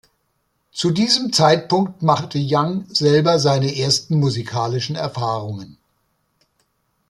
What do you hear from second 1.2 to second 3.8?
Zeitpunkt machte Young selber seine